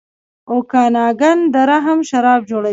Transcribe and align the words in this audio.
اوکاناګن 0.53 1.39
دره 1.53 1.77
هم 1.85 1.99
شراب 2.09 2.41
جوړوي. 2.49 2.69